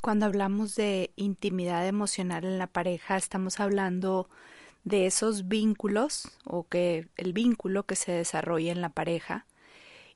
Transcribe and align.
Cuando 0.00 0.26
hablamos 0.26 0.76
de 0.76 1.10
intimidad 1.16 1.86
emocional 1.86 2.44
en 2.44 2.58
la 2.58 2.68
pareja, 2.68 3.16
estamos 3.16 3.58
hablando 3.58 4.28
de 4.84 5.06
esos 5.06 5.48
vínculos 5.48 6.30
o 6.44 6.66
que 6.68 7.08
el 7.16 7.32
vínculo 7.32 7.84
que 7.84 7.96
se 7.96 8.12
desarrolla 8.12 8.70
en 8.72 8.80
la 8.80 8.90
pareja 8.90 9.46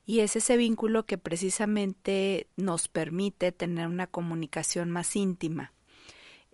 y 0.05 0.19
es 0.19 0.35
ese 0.35 0.57
vínculo 0.57 1.05
que 1.05 1.17
precisamente 1.17 2.47
nos 2.55 2.87
permite 2.87 3.51
tener 3.51 3.87
una 3.87 4.07
comunicación 4.07 4.89
más 4.89 5.15
íntima. 5.15 5.73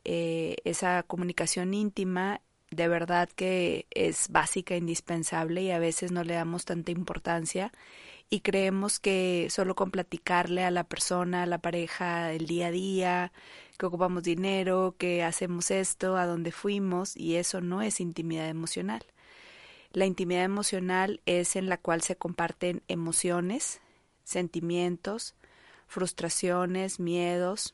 Eh, 0.04 0.58
esa 0.66 1.04
comunicación 1.04 1.74
íntima 1.74 2.42
de 2.72 2.88
verdad 2.88 3.30
que 3.36 3.88
es 3.92 4.30
básica, 4.30 4.76
indispensable 4.76 5.62
y 5.62 5.72
a 5.72 5.80
veces 5.80 6.12
no 6.12 6.24
le 6.24 6.36
damos 6.36 6.66
tanta 6.66 6.92
importancia 6.92 7.72
y 8.30 8.42
creemos 8.42 9.00
que 9.00 9.48
solo 9.50 9.76
con 9.76 9.92
platicarle 9.92 10.64
a 10.64 10.72
la 10.72 10.84
persona, 10.84 11.44
a 11.44 11.46
la 11.48 11.58
pareja, 11.58 12.32
el 12.32 12.46
día 12.46 12.68
a 12.68 12.72
día, 12.72 13.32
que 13.78 13.86
ocupamos 13.88 14.24
dinero, 14.24 14.96
que 14.98 15.24
hacemos 15.24 15.72
esto, 15.72 16.16
a 16.16 16.28
dónde 16.28 16.52
fuimos, 16.52 17.18
y 17.18 17.36
eso 17.36 17.62
no 17.62 17.82
es 17.82 18.00
intimidad 18.00 18.48
emocional. 18.48 19.04
La 19.94 20.06
intimidad 20.06 20.44
emocional 20.44 21.22
es 21.26 21.56
en 21.56 21.68
la 21.70 21.78
cual 21.78 22.02
se 22.04 22.16
comparten 22.16 22.84
emociones, 22.88 23.82
sentimientos, 24.24 25.34
frustraciones, 25.88 27.00
miedos, 27.00 27.74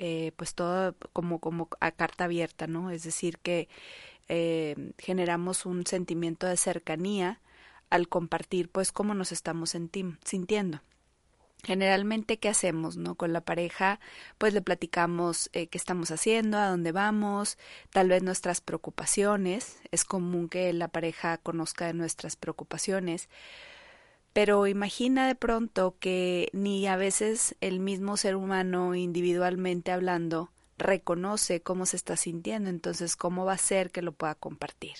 eh, 0.00 0.32
pues 0.36 0.56
todo 0.56 0.96
como, 1.12 1.38
como 1.38 1.68
a 1.78 1.92
carta 1.92 2.24
abierta, 2.24 2.66
¿no? 2.66 2.90
Es 2.90 3.04
decir, 3.04 3.38
que 3.38 3.68
eh, 4.28 4.92
generamos 4.98 5.66
un 5.66 5.86
sentimiento 5.86 6.48
de 6.48 6.56
cercanía 6.56 7.40
al 7.90 8.08
compartir 8.08 8.68
pues 8.68 8.92
cómo 8.92 9.14
nos 9.14 9.32
estamos 9.32 9.76
sintiendo. 10.24 10.80
Generalmente, 11.64 12.36
¿qué 12.36 12.50
hacemos, 12.50 12.98
no? 12.98 13.14
Con 13.14 13.32
la 13.32 13.40
pareja, 13.40 13.98
pues 14.36 14.52
le 14.52 14.60
platicamos 14.60 15.48
eh, 15.54 15.66
qué 15.68 15.78
estamos 15.78 16.10
haciendo, 16.10 16.58
a 16.58 16.68
dónde 16.68 16.92
vamos, 16.92 17.56
tal 17.90 18.10
vez 18.10 18.22
nuestras 18.22 18.60
preocupaciones. 18.60 19.78
Es 19.90 20.04
común 20.04 20.50
que 20.50 20.72
la 20.74 20.88
pareja 20.88 21.38
conozca 21.38 21.90
nuestras 21.94 22.36
preocupaciones. 22.36 23.30
Pero 24.34 24.66
imagina 24.66 25.26
de 25.26 25.36
pronto 25.36 25.96
que 25.98 26.50
ni 26.52 26.86
a 26.86 26.96
veces 26.96 27.56
el 27.62 27.80
mismo 27.80 28.18
ser 28.18 28.36
humano 28.36 28.94
individualmente 28.94 29.90
hablando 29.90 30.50
reconoce 30.76 31.62
cómo 31.62 31.86
se 31.86 31.96
está 31.96 32.16
sintiendo, 32.16 32.68
entonces 32.68 33.16
cómo 33.16 33.46
va 33.46 33.54
a 33.54 33.58
ser 33.58 33.90
que 33.90 34.02
lo 34.02 34.12
pueda 34.12 34.34
compartir 34.34 34.96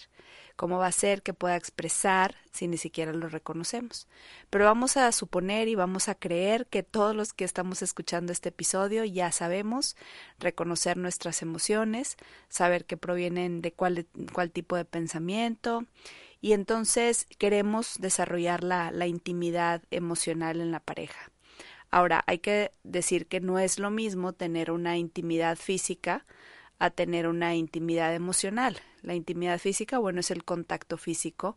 cómo 0.56 0.78
va 0.78 0.86
a 0.86 0.92
ser 0.92 1.22
que 1.22 1.34
pueda 1.34 1.56
expresar 1.56 2.36
si 2.52 2.68
ni 2.68 2.76
siquiera 2.76 3.12
lo 3.12 3.28
reconocemos. 3.28 4.06
Pero 4.50 4.64
vamos 4.64 4.96
a 4.96 5.10
suponer 5.12 5.68
y 5.68 5.74
vamos 5.74 6.08
a 6.08 6.14
creer 6.14 6.66
que 6.66 6.82
todos 6.82 7.14
los 7.14 7.32
que 7.32 7.44
estamos 7.44 7.82
escuchando 7.82 8.32
este 8.32 8.50
episodio 8.50 9.04
ya 9.04 9.32
sabemos 9.32 9.96
reconocer 10.38 10.96
nuestras 10.96 11.42
emociones, 11.42 12.16
saber 12.48 12.84
que 12.84 12.96
provienen 12.96 13.62
de 13.62 13.72
cuál, 13.72 14.06
tipo 14.52 14.76
de 14.76 14.84
pensamiento 14.84 15.84
y 16.40 16.52
entonces 16.52 17.26
queremos 17.38 17.96
desarrollar 17.98 18.62
la, 18.62 18.90
la 18.90 19.06
intimidad 19.06 19.82
emocional 19.90 20.60
en 20.60 20.70
la 20.70 20.80
pareja. 20.80 21.30
Ahora, 21.90 22.24
hay 22.26 22.38
que 22.38 22.72
decir 22.82 23.26
que 23.26 23.40
no 23.40 23.58
es 23.58 23.78
lo 23.78 23.90
mismo 23.90 24.32
tener 24.32 24.72
una 24.72 24.96
intimidad 24.96 25.56
física 25.56 26.26
a 26.84 26.90
tener 26.90 27.26
una 27.26 27.54
intimidad 27.54 28.14
emocional. 28.14 28.78
La 29.02 29.14
intimidad 29.14 29.58
física, 29.58 29.98
bueno, 29.98 30.20
es 30.20 30.30
el 30.30 30.44
contacto 30.44 30.96
físico 30.96 31.56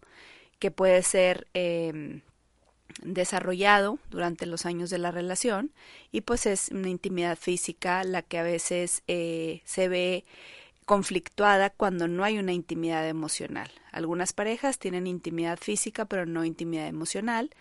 que 0.59 0.71
puede 0.71 1.03
ser 1.03 1.47
eh, 1.53 2.21
desarrollado 3.01 3.99
durante 4.09 4.45
los 4.45 4.65
años 4.65 4.89
de 4.89 4.97
la 4.97 5.11
relación 5.11 5.71
y 6.11 6.21
pues 6.21 6.45
es 6.45 6.69
una 6.69 6.89
intimidad 6.89 7.37
física 7.37 8.03
la 8.03 8.21
que 8.21 8.39
a 8.39 8.43
veces 8.43 9.03
eh, 9.07 9.61
se 9.65 9.87
ve 9.87 10.25
conflictuada 10.85 11.69
cuando 11.69 12.07
no 12.07 12.23
hay 12.23 12.39
una 12.39 12.53
intimidad 12.53 13.07
emocional. 13.07 13.69
Algunas 13.91 14.33
parejas 14.33 14.79
tienen 14.79 15.05
intimidad 15.05 15.59
física 15.59 16.05
pero 16.05 16.25
no 16.25 16.45
intimidad 16.45 16.87
emocional. 16.87 17.51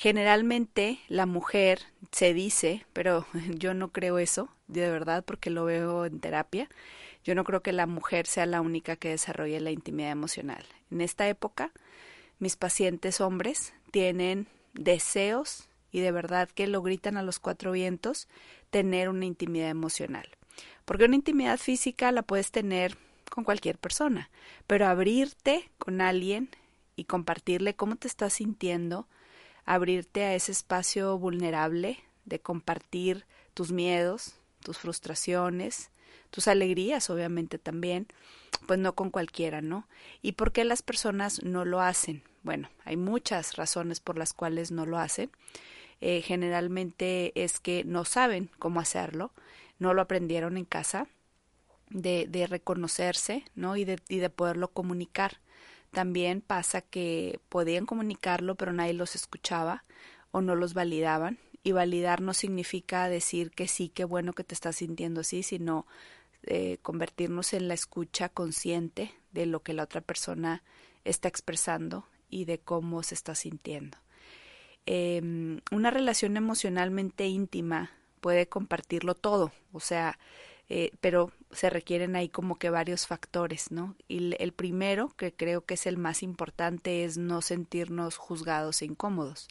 Generalmente 0.00 1.00
la 1.08 1.26
mujer 1.26 1.80
se 2.12 2.32
dice, 2.32 2.86
pero 2.92 3.26
yo 3.48 3.74
no 3.74 3.88
creo 3.88 4.20
eso, 4.20 4.48
de 4.68 4.88
verdad, 4.88 5.24
porque 5.24 5.50
lo 5.50 5.64
veo 5.64 6.06
en 6.06 6.20
terapia, 6.20 6.68
yo 7.24 7.34
no 7.34 7.42
creo 7.42 7.64
que 7.64 7.72
la 7.72 7.88
mujer 7.88 8.28
sea 8.28 8.46
la 8.46 8.60
única 8.60 8.94
que 8.94 9.08
desarrolle 9.08 9.58
la 9.58 9.72
intimidad 9.72 10.12
emocional. 10.12 10.64
En 10.92 11.00
esta 11.00 11.28
época, 11.28 11.72
mis 12.38 12.54
pacientes 12.54 13.20
hombres 13.20 13.74
tienen 13.90 14.46
deseos 14.72 15.66
y 15.90 15.98
de 15.98 16.12
verdad 16.12 16.48
que 16.48 16.68
lo 16.68 16.80
gritan 16.80 17.16
a 17.16 17.24
los 17.24 17.40
cuatro 17.40 17.72
vientos 17.72 18.28
tener 18.70 19.08
una 19.08 19.24
intimidad 19.24 19.68
emocional. 19.68 20.28
Porque 20.84 21.06
una 21.06 21.16
intimidad 21.16 21.58
física 21.58 22.12
la 22.12 22.22
puedes 22.22 22.52
tener 22.52 22.96
con 23.30 23.42
cualquier 23.42 23.78
persona, 23.78 24.30
pero 24.68 24.86
abrirte 24.86 25.68
con 25.76 26.00
alguien 26.00 26.50
y 26.94 27.06
compartirle 27.06 27.74
cómo 27.74 27.96
te 27.96 28.06
estás 28.06 28.34
sintiendo, 28.34 29.08
abrirte 29.68 30.24
a 30.24 30.34
ese 30.34 30.50
espacio 30.50 31.18
vulnerable 31.18 31.98
de 32.24 32.40
compartir 32.40 33.26
tus 33.52 33.70
miedos, 33.70 34.34
tus 34.60 34.78
frustraciones, 34.78 35.90
tus 36.30 36.48
alegrías 36.48 37.10
obviamente 37.10 37.58
también, 37.58 38.06
pues 38.66 38.78
no 38.78 38.94
con 38.94 39.10
cualquiera, 39.10 39.60
¿no? 39.60 39.86
¿Y 40.22 40.32
por 40.32 40.52
qué 40.52 40.64
las 40.64 40.80
personas 40.80 41.42
no 41.42 41.66
lo 41.66 41.82
hacen? 41.82 42.22
Bueno, 42.42 42.70
hay 42.86 42.96
muchas 42.96 43.56
razones 43.56 44.00
por 44.00 44.16
las 44.16 44.32
cuales 44.32 44.70
no 44.70 44.86
lo 44.86 44.98
hacen. 44.98 45.30
Eh, 46.00 46.22
generalmente 46.22 47.32
es 47.34 47.60
que 47.60 47.84
no 47.84 48.06
saben 48.06 48.50
cómo 48.58 48.80
hacerlo, 48.80 49.32
no 49.78 49.92
lo 49.92 50.00
aprendieron 50.00 50.56
en 50.56 50.64
casa, 50.64 51.08
de, 51.90 52.26
de 52.26 52.46
reconocerse, 52.46 53.44
¿no? 53.54 53.76
Y 53.76 53.84
de, 53.84 53.98
y 54.08 54.16
de 54.16 54.30
poderlo 54.30 54.68
comunicar. 54.68 55.40
También 55.90 56.40
pasa 56.40 56.80
que 56.80 57.40
podían 57.48 57.86
comunicarlo, 57.86 58.54
pero 58.54 58.72
nadie 58.72 58.94
los 58.94 59.14
escuchaba 59.14 59.84
o 60.30 60.40
no 60.40 60.54
los 60.54 60.74
validaban. 60.74 61.38
Y 61.64 61.72
validar 61.72 62.20
no 62.20 62.34
significa 62.34 63.08
decir 63.08 63.50
que 63.50 63.68
sí, 63.68 63.88
qué 63.88 64.04
bueno 64.04 64.32
que 64.32 64.44
te 64.44 64.54
estás 64.54 64.76
sintiendo 64.76 65.20
así, 65.22 65.42
sino 65.42 65.86
eh, 66.44 66.78
convertirnos 66.82 67.52
en 67.52 67.68
la 67.68 67.74
escucha 67.74 68.28
consciente 68.28 69.12
de 69.32 69.46
lo 69.46 69.62
que 69.62 69.72
la 69.72 69.82
otra 69.82 70.00
persona 70.00 70.62
está 71.04 71.28
expresando 71.28 72.06
y 72.30 72.44
de 72.44 72.58
cómo 72.58 73.02
se 73.02 73.14
está 73.14 73.34
sintiendo. 73.34 73.98
Em, 74.86 75.60
una 75.70 75.90
relación 75.90 76.36
emocionalmente 76.36 77.26
íntima 77.26 77.90
puede 78.20 78.48
compartirlo 78.48 79.14
todo, 79.14 79.52
o 79.72 79.80
sea, 79.80 80.18
eh, 80.68 80.92
pero 81.00 81.32
se 81.50 81.70
requieren 81.70 82.14
ahí 82.14 82.28
como 82.28 82.58
que 82.58 82.70
varios 82.70 83.06
factores, 83.06 83.70
¿no? 83.70 83.96
Y 84.06 84.34
el 84.38 84.52
primero, 84.52 85.08
que 85.16 85.32
creo 85.32 85.64
que 85.64 85.74
es 85.74 85.86
el 85.86 85.96
más 85.96 86.22
importante, 86.22 87.04
es 87.04 87.16
no 87.16 87.40
sentirnos 87.40 88.16
juzgados 88.16 88.82
e 88.82 88.86
incómodos. 88.86 89.48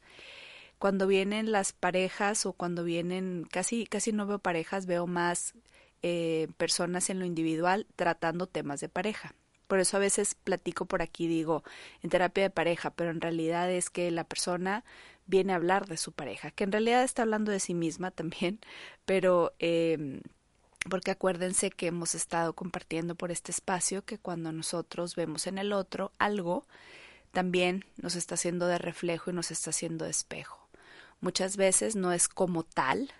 Cuando 0.77 1.07
vienen 1.07 1.51
las 1.51 1.73
parejas 1.73 2.45
o 2.45 2.53
cuando 2.53 2.83
vienen, 2.83 3.47
casi, 3.49 3.87
casi 3.87 4.11
no 4.11 4.27
veo 4.27 4.39
parejas, 4.39 4.85
veo 4.85 5.07
más 5.07 5.55
eh, 6.03 6.47
personas 6.57 7.09
en 7.09 7.19
lo 7.19 7.25
individual 7.25 7.87
tratando 7.95 8.45
temas 8.45 8.79
de 8.79 8.89
pareja. 8.89 9.33
Por 9.67 9.79
eso 9.79 9.97
a 9.97 9.99
veces 9.99 10.35
platico 10.35 10.85
por 10.85 11.01
aquí, 11.01 11.27
digo, 11.27 11.63
en 12.03 12.11
terapia 12.11 12.43
de 12.43 12.49
pareja, 12.51 12.91
pero 12.91 13.09
en 13.09 13.21
realidad 13.21 13.71
es 13.71 13.89
que 13.89 14.11
la 14.11 14.23
persona 14.23 14.85
viene 15.25 15.53
a 15.53 15.57
hablar 15.57 15.87
de 15.87 15.97
su 15.97 16.13
pareja, 16.13 16.51
que 16.51 16.63
en 16.63 16.71
realidad 16.71 17.03
está 17.03 17.23
hablando 17.23 17.51
de 17.51 17.59
sí 17.59 17.73
misma 17.73 18.11
también, 18.11 18.59
pero 19.05 19.53
eh, 19.59 20.21
porque 20.89 21.11
acuérdense 21.11 21.71
que 21.71 21.87
hemos 21.87 22.15
estado 22.15 22.53
compartiendo 22.53 23.15
por 23.15 23.31
este 23.31 23.51
espacio 23.51 24.05
que 24.05 24.17
cuando 24.17 24.51
nosotros 24.51 25.15
vemos 25.15 25.47
en 25.47 25.57
el 25.57 25.73
otro 25.73 26.11
algo, 26.17 26.65
también 27.31 27.85
nos 27.97 28.15
está 28.15 28.35
haciendo 28.35 28.67
de 28.67 28.77
reflejo 28.77 29.31
y 29.31 29.33
nos 29.33 29.51
está 29.51 29.71
haciendo 29.71 30.05
de 30.05 30.11
espejo. 30.11 30.67
Muchas 31.19 31.57
veces 31.57 31.95
no 31.95 32.11
es 32.11 32.27
como 32.27 32.63
tal, 32.63 33.11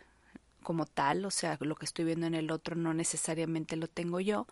como 0.63 0.85
tal, 0.85 1.25
o 1.25 1.31
sea, 1.31 1.57
lo 1.61 1.75
que 1.75 1.85
estoy 1.85 2.05
viendo 2.05 2.27
en 2.27 2.35
el 2.35 2.51
otro 2.51 2.75
no 2.75 2.93
necesariamente 2.93 3.75
lo 3.75 3.87
tengo 3.87 4.19
yo, 4.19 4.47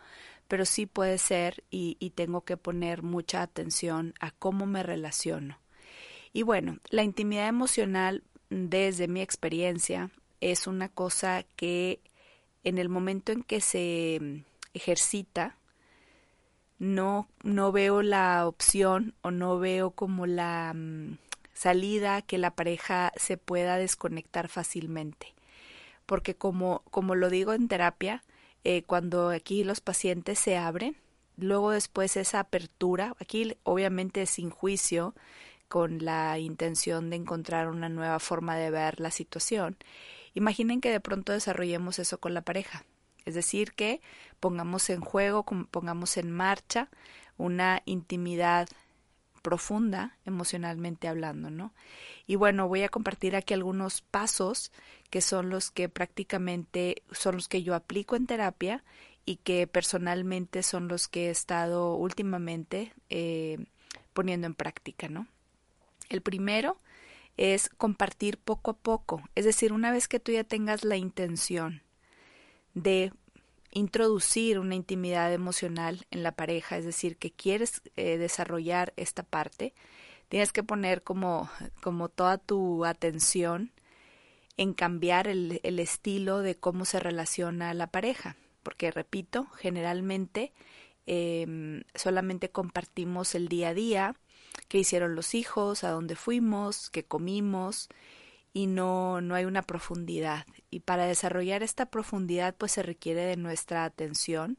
pero 0.48 0.66
sí 0.66 0.86
puede 0.86 1.18
ser 1.18 1.64
y, 1.70 1.98
y 2.00 2.12
tengo 2.12 2.42
que 2.42 2.58
poner 2.58 3.04
mucha 3.04 3.42
atención 3.42 4.14
a 4.20 4.32
cómo 4.32 4.66
me 4.66 4.84
relaciono. 4.84 5.60
Y 6.34 6.44
bueno, 6.44 6.80
la 6.90 7.04
intimidad 7.04 7.48
emocional, 7.48 8.24
desde 8.50 9.08
mi 9.08 9.22
experiencia, 9.22 10.12
es 10.42 10.68
una 10.68 10.90
cosa 10.90 11.44
que 11.56 12.02
en 12.66 12.78
el 12.78 12.90
momento 12.90 13.32
en 13.32 13.44
que 13.44 13.62
se 13.62 14.44
ejercita, 14.74 15.56
no, 16.78 17.30
no 17.44 17.72
veo 17.72 18.02
la 18.02 18.46
opción 18.46 19.14
o 19.22 19.32
no 19.32 19.58
veo 19.60 19.92
como 19.92 20.26
la 20.26 20.74
mm, 20.76 21.18
salida 21.54 22.22
que 22.22 22.38
la 22.38 22.52
pareja 22.52 23.14
se 23.16 23.38
pueda 23.38 23.78
desconectar 23.78 24.50
fácilmente 24.50 25.36
porque 26.06 26.36
como, 26.36 26.84
como 26.92 27.16
lo 27.16 27.30
digo 27.30 27.54
en 27.54 27.68
terapia, 27.68 28.24
eh, 28.64 28.84
cuando 28.84 29.30
aquí 29.30 29.64
los 29.64 29.82
pacientes 29.82 30.40
se 30.40 30.58
abren, 30.58 30.96
luego 31.38 31.72
después 31.72 32.18
esa 32.18 32.40
apertura, 32.40 33.16
aquí 33.20 33.58
obviamente 33.64 34.26
sin 34.26 34.50
juicio, 34.50 35.14
con 35.68 36.06
la 36.06 36.38
intención 36.40 37.10
de 37.10 37.16
encontrar 37.18 37.70
una 37.70 37.90
nueva 37.90 38.20
forma 38.20 38.56
de 38.56 38.70
ver 38.70 39.00
la 39.00 39.12
situación. 39.12 39.78
Imaginen 40.36 40.82
que 40.82 40.92
de 40.92 41.00
pronto 41.00 41.34
desarrollemos 41.34 41.98
eso 41.98 42.20
con 42.20 42.36
la 42.36 42.42
pareja. 42.42 42.86
Es 43.26 43.34
decir, 43.34 43.74
que 43.74 44.02
pongamos 44.40 44.90
en 44.92 45.02
juego, 45.02 45.44
pongamos 45.44 46.18
en 46.18 46.30
marcha 46.30 46.90
una 47.38 47.82
intimidad 47.86 48.68
profunda 49.42 50.18
emocionalmente 50.26 51.08
hablando, 51.08 51.50
¿no? 51.50 51.74
Y 52.28 52.36
bueno, 52.36 52.68
voy 52.68 52.84
a 52.84 52.90
compartir 52.90 53.36
aquí 53.36 53.54
algunos 53.54 54.02
pasos 54.02 54.72
que 55.10 55.22
son 55.22 55.50
los 55.50 55.72
que 55.72 55.88
prácticamente 55.88 57.04
son 57.12 57.36
los 57.36 57.48
que 57.48 57.64
yo 57.64 57.76
aplico 57.76 58.16
en 58.16 58.26
terapia 58.26 58.84
y 59.26 59.38
que 59.38 59.68
personalmente 59.68 60.64
son 60.64 60.88
los 60.88 61.08
que 61.08 61.28
he 61.28 61.30
estado 61.30 61.96
últimamente 61.96 62.94
eh, 63.10 63.66
poniendo 64.14 64.48
en 64.48 64.56
práctica, 64.56 65.10
¿no? 65.10 65.28
El 66.10 66.22
primero 66.22 66.80
es 67.38 67.70
compartir 67.70 68.38
poco 68.38 68.72
a 68.72 68.78
poco, 68.78 69.22
es 69.36 69.46
decir, 69.46 69.74
una 69.74 69.92
vez 69.92 70.08
que 70.08 70.20
tú 70.20 70.32
ya 70.32 70.44
tengas 70.44 70.84
la 70.84 70.98
intención 70.98 71.82
de 72.74 73.12
introducir 73.72 74.58
una 74.60 74.76
intimidad 74.76 75.34
emocional 75.34 76.06
en 76.12 76.24
la 76.24 76.32
pareja, 76.32 76.78
es 76.78 76.86
decir, 76.86 77.18
que 77.18 77.32
quieres 77.32 77.82
eh, 77.98 78.18
desarrollar 78.18 78.94
esta 78.96 79.24
parte, 79.24 79.74
tienes 80.30 80.54
que 80.54 80.64
poner 80.64 81.04
como, 81.04 81.50
como 81.82 82.08
toda 82.10 82.38
tu 82.38 82.86
atención 82.86 83.72
en 84.58 84.74
cambiar 84.74 85.28
el, 85.28 85.60
el 85.64 85.80
estilo 85.80 86.40
de 86.40 86.56
cómo 86.56 86.86
se 86.86 87.02
relaciona 87.02 87.74
la 87.74 87.88
pareja, 87.88 88.38
porque 88.64 88.92
repito, 88.92 89.48
generalmente 89.58 90.54
eh, 91.08 91.84
solamente 91.94 92.50
compartimos 92.50 93.36
el 93.36 93.48
día 93.48 93.70
a 93.70 93.74
día, 93.74 94.16
qué 94.68 94.80
hicieron 94.80 95.16
los 95.16 95.36
hijos, 95.36 95.84
a 95.84 95.92
dónde 95.92 96.16
fuimos, 96.16 96.90
qué 96.90 97.04
comimos, 97.04 97.90
y 98.54 98.68
no, 98.68 99.22
no 99.22 99.36
hay 99.36 99.46
una 99.46 99.62
profundidad. 99.62 100.46
Y 100.70 100.82
para 100.82 101.06
desarrollar 101.06 101.64
esta 101.64 101.88
profundidad 101.88 102.56
pues 102.58 102.72
se 102.72 102.84
requiere 102.84 103.26
de 103.26 103.38
nuestra 103.38 103.84
atención 103.84 104.58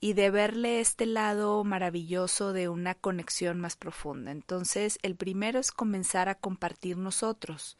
y 0.00 0.12
de 0.12 0.30
verle 0.30 0.80
este 0.80 1.06
lado 1.06 1.64
maravilloso 1.64 2.52
de 2.52 2.68
una 2.68 2.94
conexión 2.94 3.60
más 3.60 3.76
profunda. 3.76 4.30
Entonces, 4.30 4.98
el 5.02 5.16
primero 5.16 5.58
es 5.58 5.72
comenzar 5.72 6.28
a 6.28 6.34
compartir 6.34 6.96
nosotros. 6.98 7.78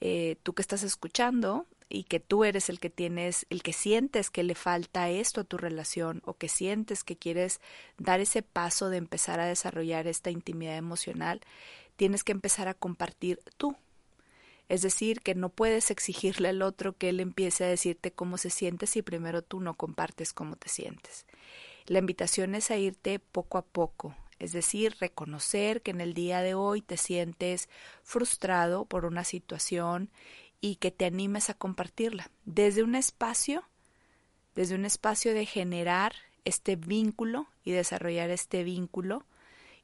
Eh, 0.00 0.36
tú 0.42 0.54
que 0.54 0.62
estás 0.62 0.82
escuchando 0.82 1.66
y 1.88 2.04
que 2.04 2.20
tú 2.20 2.44
eres 2.44 2.68
el 2.68 2.80
que 2.80 2.90
tienes, 2.90 3.46
el 3.50 3.62
que 3.62 3.72
sientes 3.72 4.30
que 4.30 4.42
le 4.42 4.54
falta 4.54 5.08
esto 5.10 5.40
a 5.40 5.44
tu 5.44 5.56
relación 5.56 6.22
o 6.24 6.34
que 6.34 6.48
sientes 6.48 7.04
que 7.04 7.16
quieres 7.16 7.60
dar 7.98 8.20
ese 8.20 8.42
paso 8.42 8.88
de 8.90 8.96
empezar 8.96 9.40
a 9.40 9.46
desarrollar 9.46 10.06
esta 10.06 10.30
intimidad 10.30 10.76
emocional, 10.76 11.40
tienes 11.96 12.24
que 12.24 12.32
empezar 12.32 12.68
a 12.68 12.74
compartir 12.74 13.40
tú 13.56 13.76
es 14.68 14.82
decir, 14.82 15.20
que 15.20 15.34
no 15.34 15.48
puedes 15.48 15.90
exigirle 15.90 16.48
al 16.48 16.62
otro 16.62 16.96
que 16.96 17.10
él 17.10 17.20
empiece 17.20 17.64
a 17.64 17.68
decirte 17.68 18.12
cómo 18.12 18.36
se 18.36 18.50
siente 18.50 18.86
si 18.86 19.02
primero 19.02 19.42
tú 19.42 19.60
no 19.60 19.74
compartes 19.74 20.32
cómo 20.32 20.56
te 20.56 20.68
sientes. 20.68 21.26
La 21.86 22.00
invitación 22.00 22.54
es 22.54 22.70
a 22.70 22.76
irte 22.76 23.20
poco 23.20 23.58
a 23.58 23.62
poco, 23.62 24.16
es 24.40 24.52
decir, 24.52 24.96
reconocer 24.98 25.82
que 25.82 25.92
en 25.92 26.00
el 26.00 26.14
día 26.14 26.40
de 26.40 26.54
hoy 26.54 26.82
te 26.82 26.96
sientes 26.96 27.68
frustrado 28.02 28.84
por 28.86 29.04
una 29.04 29.22
situación 29.22 30.10
y 30.60 30.76
que 30.76 30.90
te 30.90 31.04
animes 31.04 31.50
a 31.50 31.54
compartirla 31.54 32.30
desde 32.44 32.82
un 32.82 32.94
espacio, 32.94 33.64
desde 34.54 34.74
un 34.74 34.84
espacio 34.84 35.34
de 35.34 35.46
generar 35.46 36.14
este 36.44 36.76
vínculo 36.76 37.48
y 37.64 37.72
desarrollar 37.72 38.30
este 38.30 38.64
vínculo 38.64 39.24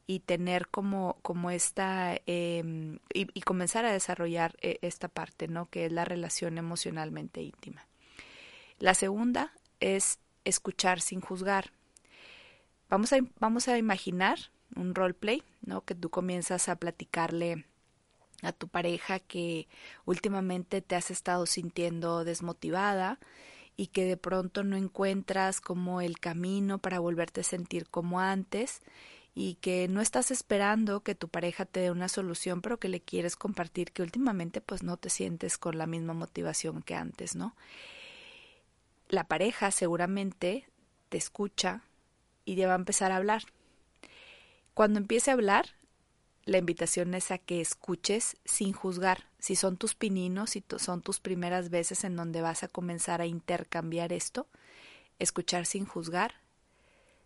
y 0.06 0.20
tener 0.20 0.68
como, 0.68 1.18
como 1.22 1.50
esta, 1.50 2.16
em, 2.26 2.98
y, 3.12 3.40
comenzar 3.42 3.84
a 3.84 3.92
desarrollar 3.92 4.56
eh, 4.60 4.78
esta 4.82 5.08
parte, 5.08 5.48
¿no? 5.48 5.66
Que 5.70 5.86
es 5.86 5.92
la 5.92 6.04
relación 6.04 6.58
emocionalmente 6.58 7.42
íntima. 7.42 7.86
La 8.78 8.94
segunda 8.94 9.52
es 9.80 10.18
escuchar 10.44 11.00
sin 11.00 11.20
juzgar. 11.20 11.72
Vamos 12.88 13.12
a, 13.12 13.18
vamos 13.38 13.68
a 13.68 13.78
imaginar 13.78 14.38
un 14.74 14.94
roleplay, 14.94 15.42
¿no? 15.62 15.82
Que 15.84 15.94
tú 15.94 16.10
comienzas 16.10 16.68
a 16.68 16.76
platicarle 16.76 17.64
a 18.42 18.52
tu 18.52 18.68
pareja 18.68 19.18
que 19.20 19.68
últimamente 20.04 20.82
te 20.82 20.96
has 20.96 21.10
estado 21.10 21.46
sintiendo 21.46 22.24
desmotivada 22.24 23.18
y 23.76 23.88
que 23.88 24.04
de 24.04 24.16
pronto 24.16 24.64
no 24.64 24.76
encuentras 24.76 25.60
como 25.60 26.00
el 26.00 26.18
camino 26.18 26.78
para 26.78 26.98
volverte 26.98 27.40
a 27.40 27.44
sentir 27.44 27.88
como 27.88 28.20
antes 28.20 28.82
y 29.34 29.54
que 29.54 29.88
no 29.88 30.00
estás 30.00 30.30
esperando 30.30 31.00
que 31.00 31.14
tu 31.14 31.28
pareja 31.28 31.64
te 31.64 31.80
dé 31.80 31.90
una 31.90 32.08
solución, 32.08 32.60
pero 32.60 32.78
que 32.78 32.88
le 32.88 33.00
quieres 33.00 33.36
compartir 33.36 33.92
que 33.92 34.02
últimamente 34.02 34.60
pues 34.60 34.82
no 34.82 34.98
te 34.98 35.08
sientes 35.08 35.56
con 35.56 35.78
la 35.78 35.86
misma 35.86 36.12
motivación 36.12 36.82
que 36.82 36.94
antes, 36.94 37.34
¿no? 37.34 37.56
La 39.08 39.24
pareja 39.24 39.70
seguramente 39.70 40.66
te 41.08 41.16
escucha 41.16 41.82
y 42.44 42.56
ya 42.56 42.66
va 42.66 42.74
a 42.74 42.76
empezar 42.76 43.12
a 43.12 43.16
hablar. 43.16 43.42
Cuando 44.74 44.98
empiece 44.98 45.30
a 45.30 45.34
hablar, 45.34 45.66
la 46.44 46.58
invitación 46.58 47.14
es 47.14 47.30
a 47.30 47.38
que 47.38 47.60
escuches 47.60 48.36
sin 48.44 48.72
juzgar. 48.72 49.26
Si 49.38 49.56
son 49.56 49.76
tus 49.76 49.94
pininos, 49.94 50.50
si 50.50 50.64
son 50.78 51.02
tus 51.02 51.20
primeras 51.20 51.70
veces 51.70 52.04
en 52.04 52.16
donde 52.16 52.42
vas 52.42 52.62
a 52.62 52.68
comenzar 52.68 53.20
a 53.20 53.26
intercambiar 53.26 54.12
esto, 54.12 54.48
escuchar 55.18 55.66
sin 55.66 55.86
juzgar, 55.86 56.34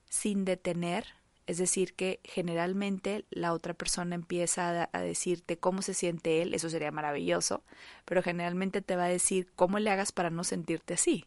sin 0.08 0.44
detener, 0.44 1.06
es 1.46 1.58
decir, 1.58 1.94
que 1.94 2.20
generalmente 2.24 3.24
la 3.30 3.52
otra 3.52 3.72
persona 3.72 4.14
empieza 4.14 4.88
a, 4.92 5.00
decirte 5.00 5.58
cómo 5.58 5.80
se 5.80 5.94
siente 5.94 6.42
él, 6.42 6.54
eso 6.54 6.68
sería 6.68 6.90
maravilloso, 6.90 7.62
pero 8.04 8.22
generalmente 8.22 8.82
te 8.82 8.96
va 8.96 9.04
a 9.04 9.08
decir 9.08 9.48
cómo 9.54 9.78
le 9.78 9.90
hagas 9.90 10.12
para 10.12 10.30
no 10.30 10.44
sentirte 10.44 10.94
así. 10.94 11.24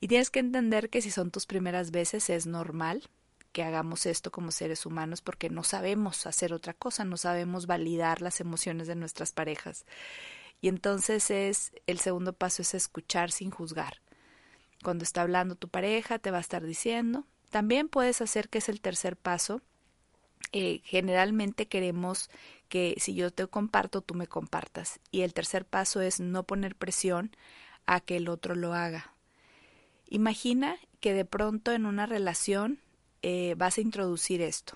Y 0.00 0.08
tienes 0.08 0.30
que 0.30 0.38
entender 0.38 0.90
que 0.90 1.02
si 1.02 1.10
son 1.10 1.30
tus 1.30 1.46
primeras 1.46 1.90
veces 1.90 2.30
es 2.30 2.46
normal 2.46 3.08
que 3.52 3.62
hagamos 3.62 4.06
esto 4.06 4.30
como 4.30 4.50
seres 4.50 4.86
humanos 4.86 5.20
porque 5.22 5.50
no 5.50 5.64
sabemos 5.64 6.26
hacer 6.26 6.52
otra 6.52 6.74
cosa, 6.74 7.04
no 7.04 7.16
sabemos 7.16 7.66
validar 7.66 8.22
las 8.22 8.40
emociones 8.40 8.86
de 8.86 8.94
nuestras 8.94 9.32
parejas. 9.32 9.84
Y 10.60 10.68
entonces 10.68 11.30
es 11.30 11.72
el 11.86 11.98
segundo 12.00 12.32
paso 12.32 12.62
es 12.62 12.74
escuchar 12.74 13.30
sin 13.30 13.50
juzgar. 13.50 14.00
Cuando 14.82 15.04
está 15.04 15.22
hablando 15.22 15.54
tu 15.54 15.68
pareja 15.68 16.18
te 16.18 16.30
va 16.30 16.38
a 16.38 16.42
estar 16.42 16.64
diciendo, 16.64 17.26
también 17.50 17.88
puedes 17.88 18.20
hacer 18.20 18.48
que 18.48 18.58
es 18.58 18.68
el 18.68 18.80
tercer 18.80 19.16
paso. 19.16 19.62
Eh, 20.52 20.80
generalmente 20.84 21.66
queremos 21.66 22.30
que 22.68 22.94
si 22.98 23.14
yo 23.14 23.30
te 23.32 23.46
comparto, 23.46 24.02
tú 24.02 24.14
me 24.14 24.26
compartas. 24.26 25.00
Y 25.10 25.22
el 25.22 25.34
tercer 25.34 25.64
paso 25.64 26.00
es 26.00 26.20
no 26.20 26.44
poner 26.44 26.76
presión 26.76 27.34
a 27.86 28.00
que 28.00 28.16
el 28.16 28.28
otro 28.28 28.54
lo 28.54 28.74
haga. 28.74 29.14
Imagina 30.08 30.76
que 31.00 31.12
de 31.12 31.24
pronto 31.24 31.72
en 31.72 31.86
una 31.86 32.06
relación 32.06 32.80
eh, 33.22 33.54
vas 33.56 33.78
a 33.78 33.82
introducir 33.82 34.40
esto. 34.40 34.74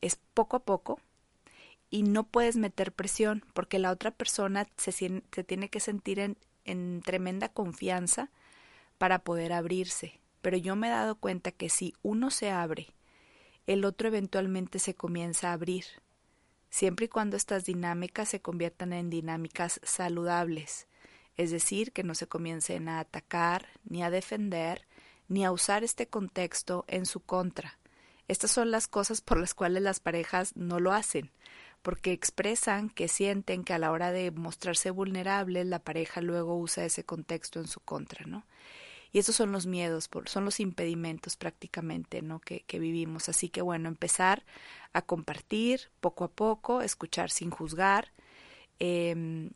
Es 0.00 0.18
poco 0.34 0.56
a 0.56 0.60
poco 0.60 1.00
y 1.90 2.02
no 2.02 2.24
puedes 2.24 2.56
meter 2.56 2.92
presión 2.92 3.44
porque 3.54 3.78
la 3.78 3.90
otra 3.90 4.10
persona 4.10 4.66
se, 4.76 4.92
tiene 4.92 5.68
que 5.68 5.80
sentir 5.80 6.18
en, 6.18 6.36
en 6.64 7.02
tremenda 7.02 7.48
confianza 7.48 8.30
para 8.98 9.20
poder 9.20 9.52
abrirse 9.52 10.20
pero 10.44 10.58
yo 10.58 10.76
me 10.76 10.88
he 10.88 10.90
dado 10.90 11.14
cuenta 11.14 11.52
que 11.52 11.70
si 11.70 11.94
uno 12.02 12.30
se 12.30 12.50
abre, 12.50 12.88
el 13.66 13.86
otro 13.86 14.08
eventualmente 14.08 14.78
se 14.78 14.94
comienza 14.94 15.48
a 15.48 15.52
abrir, 15.54 15.86
siempre 16.68 17.06
y 17.06 17.08
cuando 17.08 17.38
estas 17.38 17.64
dinámicas 17.64 18.28
se 18.28 18.42
conviertan 18.42 18.92
en 18.92 19.08
dinámicas 19.08 19.80
saludables, 19.84 20.86
es 21.38 21.50
decir, 21.50 21.92
que 21.92 22.04
no 22.04 22.14
se 22.14 22.26
comiencen 22.26 22.90
a 22.90 23.00
atacar, 23.00 23.68
ni 23.88 24.02
a 24.02 24.10
defender, 24.10 24.86
ni 25.28 25.44
a 25.44 25.52
usar 25.52 25.84
este 25.84 26.06
contexto 26.06 26.84
en 26.88 27.06
su 27.06 27.20
contra. 27.20 27.78
Estas 28.28 28.50
son 28.50 28.70
las 28.70 28.88
cosas 28.88 29.20
por 29.20 29.38
las 29.38 29.54
cuales 29.54 29.82
las 29.82 30.00
parejas 30.00 30.56
no 30.56 30.80
lo 30.80 30.92
hacen, 30.92 31.30
porque 31.82 32.12
expresan 32.12 32.88
que 32.88 33.08
sienten 33.08 33.64
que 33.64 33.74
a 33.74 33.78
la 33.78 33.90
hora 33.90 34.12
de 34.12 34.30
mostrarse 34.30 34.90
vulnerables 34.90 35.66
la 35.66 35.78
pareja 35.78 36.20
luego 36.20 36.56
usa 36.56 36.84
ese 36.84 37.04
contexto 37.04 37.60
en 37.60 37.68
su 37.68 37.80
contra, 37.80 38.24
¿no? 38.26 38.44
Y 39.14 39.20
esos 39.20 39.36
son 39.36 39.52
los 39.52 39.66
miedos, 39.66 40.10
son 40.24 40.44
los 40.44 40.58
impedimentos 40.58 41.36
prácticamente 41.36 42.20
¿no? 42.20 42.40
que, 42.40 42.64
vivimos. 42.72 43.28
Así 43.28 43.48
que 43.48 43.62
bueno, 43.62 43.88
empezar 43.88 44.42
a 44.92 45.02
compartir 45.02 45.82
poco 46.00 46.24
a 46.24 46.32
poco, 46.32 46.82
escuchar 46.82 47.30
sin 47.30 47.50
juzgar, 47.50 48.10
em, 48.80 49.50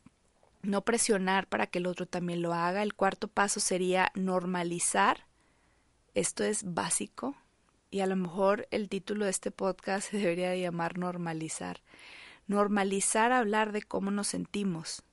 no 0.61 0.85
presionar 0.85 1.47
para 1.47 1.67
que 1.67 1.79
el 1.79 1.87
otro 1.87 2.05
también 2.05 2.41
lo 2.41 2.53
haga. 2.53 2.83
El 2.83 2.93
cuarto 2.93 3.27
paso 3.27 3.59
sería 3.59 4.13
normalizar. 4.15 5.25
Esto 6.19 6.43
es 6.43 6.73
básico 6.73 7.33
y 7.89 8.01
a 8.01 8.05
lo 8.05 8.17
mejor 8.17 8.67
el 8.71 8.89
título 8.89 9.23
de 9.23 9.31
este 9.31 9.51
podcast 9.51 10.09
se 10.11 10.17
debería 10.17 10.53
llamar 10.53 10.97
normalizar. 10.97 11.79
Normalizar 12.45 13.31
hablar 13.31 13.71
de 13.71 13.83
cómo 13.83 14.11
nos 14.11 14.27
sentimos, 14.27 15.03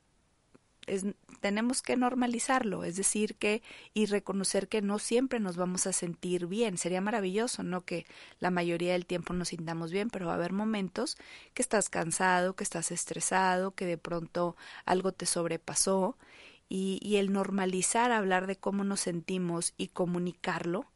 tenemos 1.40 1.80
que 1.80 1.96
normalizarlo, 1.96 2.82
es 2.82 2.96
decir, 2.96 3.36
que 3.36 3.62
y 3.94 4.06
reconocer 4.06 4.66
que 4.66 4.82
no 4.82 4.98
siempre 4.98 5.38
nos 5.38 5.56
vamos 5.56 5.86
a 5.86 5.92
sentir 5.92 6.48
bien. 6.48 6.76
Sería 6.76 7.00
maravilloso, 7.00 7.62
¿no? 7.62 7.84
Que 7.84 8.04
la 8.40 8.50
mayoría 8.50 8.94
del 8.94 9.06
tiempo 9.06 9.32
nos 9.32 9.50
sintamos 9.50 9.92
bien, 9.92 10.10
pero 10.10 10.26
va 10.26 10.32
a 10.32 10.36
haber 10.36 10.52
momentos 10.52 11.16
que 11.54 11.62
estás 11.62 11.88
cansado, 11.88 12.56
que 12.56 12.64
estás 12.64 12.90
estresado, 12.90 13.76
que 13.76 13.86
de 13.86 13.98
pronto 13.98 14.56
algo 14.84 15.12
te 15.12 15.26
sobrepasó 15.26 16.18
y, 16.68 16.98
y 17.00 17.16
el 17.18 17.32
normalizar 17.32 18.10
hablar 18.10 18.48
de 18.48 18.56
cómo 18.56 18.82
nos 18.82 18.98
sentimos 18.98 19.72
y 19.76 19.88
comunicarlo 19.88 20.86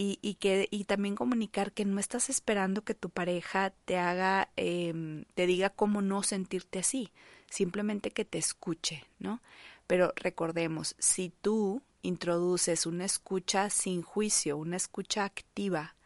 y, 0.00 0.18
y, 0.22 0.36
que, 0.36 0.66
y 0.70 0.84
también 0.84 1.14
comunicar 1.14 1.72
que 1.72 1.84
no 1.84 2.00
estás 2.00 2.30
esperando 2.30 2.84
que 2.84 2.94
tu 2.94 3.10
pareja 3.10 3.74
te 3.84 3.98
haga, 3.98 4.48
eh, 4.56 5.26
te 5.34 5.44
diga 5.44 5.68
cómo 5.68 6.00
no 6.00 6.22
sentirte 6.22 6.78
así, 6.78 7.12
simplemente 7.50 8.10
que 8.10 8.24
te 8.24 8.38
escuche, 8.38 9.04
¿no? 9.18 9.42
Pero 9.86 10.14
recordemos, 10.16 10.96
si 10.98 11.28
tú 11.42 11.82
introduces 12.00 12.86
una 12.86 13.04
escucha 13.04 13.68
sin 13.68 14.00
juicio, 14.00 14.56
una 14.56 14.78
escucha 14.78 15.24
activa, 15.24 15.96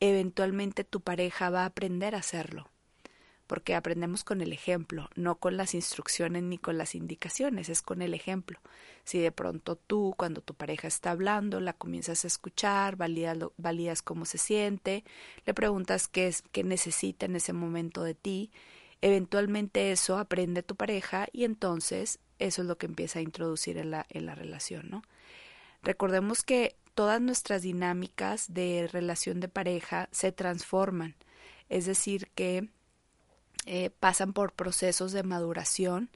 eventualmente 0.00 0.82
tu 0.82 1.02
pareja 1.02 1.50
va 1.50 1.64
a 1.64 1.66
aprender 1.66 2.14
a 2.14 2.20
hacerlo 2.20 2.70
porque 3.46 3.74
aprendemos 3.74 4.24
con 4.24 4.40
el 4.40 4.52
ejemplo, 4.52 5.10
no 5.16 5.36
con 5.36 5.56
las 5.56 5.74
instrucciones 5.74 6.42
ni 6.42 6.58
con 6.58 6.78
las 6.78 6.94
indicaciones, 6.94 7.68
es 7.68 7.82
con 7.82 8.00
el 8.00 8.14
ejemplo. 8.14 8.58
Si 9.04 9.18
de 9.18 9.32
pronto 9.32 9.76
tú, 9.76 10.14
cuando 10.16 10.40
tu 10.40 10.54
pareja 10.54 10.88
está 10.88 11.10
hablando, 11.10 11.60
la 11.60 11.74
comienzas 11.74 12.24
a 12.24 12.28
escuchar, 12.28 12.96
validas, 12.96 14.02
cómo 14.02 14.24
se 14.24 14.38
siente, 14.38 15.04
le 15.44 15.54
preguntas 15.54 16.08
qué 16.08 16.28
es, 16.28 16.42
qué 16.52 16.64
necesita 16.64 17.26
en 17.26 17.36
ese 17.36 17.52
momento 17.52 18.02
de 18.02 18.14
ti, 18.14 18.50
eventualmente 19.02 19.92
eso 19.92 20.16
aprende 20.16 20.62
tu 20.62 20.76
pareja 20.76 21.26
y 21.32 21.44
entonces 21.44 22.20
eso 22.38 22.62
es 22.62 22.68
lo 22.68 22.78
que 22.78 22.86
empieza 22.86 23.18
a 23.18 23.22
introducir 23.22 23.76
en 23.76 23.90
la, 23.90 24.06
en 24.08 24.26
la 24.26 24.34
relación, 24.34 24.88
¿no? 24.90 25.02
Recordemos 25.82 26.42
que 26.42 26.76
todas 26.94 27.20
nuestras 27.20 27.62
dinámicas 27.62 28.52
de 28.54 28.88
relación 28.90 29.40
de 29.40 29.48
pareja 29.48 30.08
se 30.12 30.32
transforman, 30.32 31.14
es 31.68 31.84
decir, 31.84 32.30
que 32.34 32.70
eh, 33.66 33.90
pasan 33.90 34.32
por 34.32 34.52
procesos 34.52 35.12
de 35.12 35.22
maduración 35.22 36.10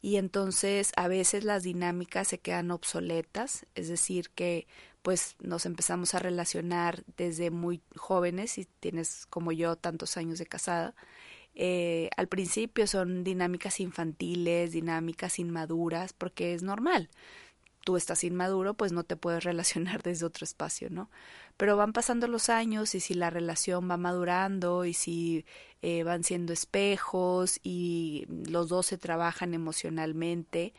y 0.00 0.16
entonces 0.16 0.92
a 0.96 1.08
veces 1.08 1.44
las 1.44 1.62
dinámicas 1.62 2.28
se 2.28 2.38
quedan 2.38 2.70
obsoletas, 2.70 3.66
es 3.74 3.88
decir, 3.88 4.30
que 4.30 4.66
pues 5.02 5.36
nos 5.40 5.66
empezamos 5.66 6.14
a 6.14 6.18
relacionar 6.18 7.04
desde 7.16 7.50
muy 7.50 7.82
jóvenes, 7.96 8.52
si 8.52 8.66
tienes 8.80 9.26
como 9.26 9.52
yo 9.52 9.76
tantos 9.76 10.16
años 10.16 10.38
de 10.38 10.46
casada. 10.46 10.94
Eh, 11.54 12.08
al 12.16 12.28
principio 12.28 12.86
son 12.86 13.24
dinámicas 13.24 13.80
infantiles, 13.80 14.72
dinámicas 14.72 15.38
inmaduras, 15.38 16.12
porque 16.12 16.54
es 16.54 16.62
normal 16.62 17.10
tú 17.84 17.96
estás 17.96 18.24
inmaduro, 18.24 18.74
pues 18.74 18.92
no 18.92 19.04
te 19.04 19.16
puedes 19.16 19.44
relacionar 19.44 20.02
desde 20.02 20.26
otro 20.26 20.44
espacio, 20.44 20.88
¿no? 20.90 21.10
Pero 21.56 21.76
van 21.76 21.92
pasando 21.92 22.28
los 22.28 22.48
años 22.48 22.94
y 22.94 23.00
si 23.00 23.14
la 23.14 23.30
relación 23.30 23.90
va 23.90 23.96
madurando 23.96 24.84
y 24.84 24.94
si 24.94 25.44
eh, 25.82 26.02
van 26.02 26.24
siendo 26.24 26.52
espejos 26.52 27.60
y 27.62 28.26
los 28.28 28.68
dos 28.68 28.86
se 28.86 28.98
trabajan 28.98 29.54
emocionalmente 29.54 30.74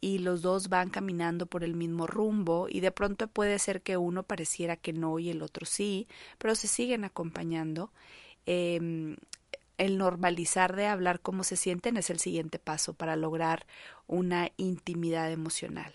y 0.00 0.18
los 0.18 0.42
dos 0.42 0.68
van 0.68 0.90
caminando 0.90 1.46
por 1.46 1.64
el 1.64 1.74
mismo 1.74 2.06
rumbo 2.06 2.66
y 2.68 2.80
de 2.80 2.92
pronto 2.92 3.28
puede 3.28 3.58
ser 3.58 3.82
que 3.82 3.96
uno 3.96 4.22
pareciera 4.22 4.76
que 4.76 4.92
no 4.92 5.18
y 5.18 5.30
el 5.30 5.42
otro 5.42 5.66
sí, 5.66 6.06
pero 6.38 6.54
se 6.54 6.68
siguen 6.68 7.04
acompañando. 7.04 7.92
Eh, 8.46 9.16
el 9.78 9.96
normalizar 9.96 10.74
de 10.74 10.86
hablar 10.86 11.20
cómo 11.20 11.44
se 11.44 11.56
sienten 11.56 11.96
es 11.96 12.10
el 12.10 12.18
siguiente 12.18 12.58
paso 12.58 12.94
para 12.94 13.16
lograr 13.16 13.64
una 14.06 14.50
intimidad 14.56 15.30
emocional. 15.30 15.94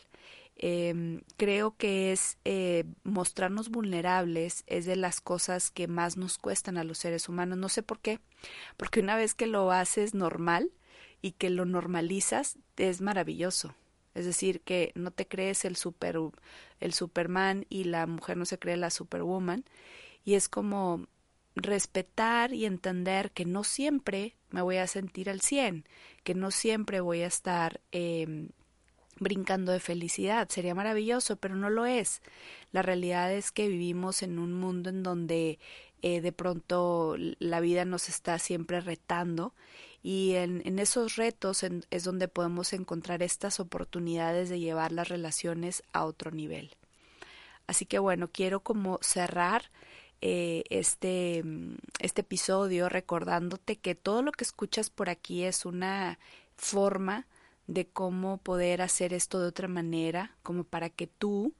Eh, 0.55 1.21
creo 1.35 1.75
que 1.75 2.11
es 2.11 2.37
eh, 2.45 2.85
mostrarnos 3.03 3.69
vulnerables 3.69 4.63
es 4.67 4.85
de 4.85 4.95
las 4.95 5.19
cosas 5.19 5.71
que 5.71 5.87
más 5.87 6.15
nos 6.15 6.37
cuestan 6.37 6.77
a 6.77 6.83
los 6.83 6.99
seres 6.99 7.27
humanos. 7.27 7.57
No 7.57 7.69
sé 7.69 7.83
por 7.83 7.99
qué, 7.99 8.19
porque 8.77 8.99
una 8.99 9.15
vez 9.15 9.33
que 9.35 9.47
lo 9.47 9.71
haces 9.71 10.13
normal 10.13 10.71
y 11.21 11.31
que 11.31 11.49
lo 11.49 11.65
normalizas, 11.65 12.57
es 12.77 13.01
maravilloso. 13.01 13.75
Es 14.13 14.25
decir, 14.25 14.61
que 14.61 14.91
no 14.95 15.11
te 15.11 15.27
crees 15.27 15.65
el 15.65 15.75
super 15.75 16.17
el 16.79 16.93
Superman 16.93 17.65
y 17.69 17.85
la 17.85 18.05
mujer 18.05 18.37
no 18.37 18.45
se 18.45 18.59
cree 18.59 18.77
la 18.77 18.91
Superwoman 18.91 19.65
y 20.23 20.35
es 20.35 20.49
como 20.49 21.07
respetar 21.55 22.53
y 22.53 22.65
entender 22.65 23.31
que 23.31 23.45
no 23.45 23.63
siempre 23.63 24.35
me 24.49 24.61
voy 24.61 24.77
a 24.77 24.87
sentir 24.87 25.29
al 25.29 25.41
100, 25.41 25.85
que 26.23 26.35
no 26.35 26.51
siempre 26.51 26.99
voy 26.99 27.21
a 27.21 27.27
estar 27.27 27.81
eh, 27.91 28.49
brincando 29.19 29.71
de 29.71 29.79
felicidad. 29.79 30.49
Sería 30.49 30.75
maravilloso, 30.75 31.35
pero 31.35 31.55
no 31.55 31.69
lo 31.69 31.85
es. 31.85 32.21
La 32.71 32.81
realidad 32.81 33.31
es 33.31 33.51
que 33.51 33.67
vivimos 33.67 34.23
en 34.23 34.39
un 34.39 34.53
mundo 34.53 34.89
en 34.89 35.03
donde 35.03 35.59
eh, 36.01 36.21
de 36.21 36.31
pronto 36.31 37.15
la 37.39 37.59
vida 37.59 37.85
nos 37.85 38.09
está 38.09 38.39
siempre 38.39 38.81
retando 38.81 39.53
y 40.01 40.33
en, 40.33 40.61
en 40.65 40.79
esos 40.79 41.15
retos 41.15 41.63
es 41.63 42.03
donde 42.03 42.27
podemos 42.27 42.73
encontrar 42.73 43.23
estas 43.23 43.61
oportunidades 43.61 44.49
de 44.49 44.59
llevar 44.59 44.91
las 44.91 45.07
relaciones 45.07 45.81
a 45.93 46.03
otro 46.03 46.31
nivel. 46.31 46.75
Así 47.67 47.85
que 47.85 47.99
bueno, 47.99 48.29
quiero 48.29 48.59
como 48.59 48.99
cerrar 49.01 49.71
eh, 50.25 50.63
este, 50.69 51.43
este 51.99 52.21
episodio 52.21 52.87
recordándote 52.87 53.75
que 53.75 53.93
todo 53.93 54.21
lo 54.21 54.31
que 54.31 54.45
escuchas 54.45 54.89
por 54.89 55.09
aquí 55.09 55.43
es 55.43 55.65
una 55.65 56.17
forma 56.55 57.27
de 57.67 57.87
cómo 57.87 58.37
poder 58.37 58.81
hacer 58.81 59.13
esto 59.13 59.39
de 59.39 59.47
otra 59.47 59.67
manera, 59.67 60.35
como 60.43 60.63
para 60.63 60.89
que 60.89 61.07
tú 61.07 61.53